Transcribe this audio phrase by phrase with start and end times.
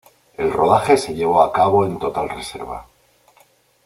[0.35, 2.87] El rodaje se llevó a cabo en total reserva.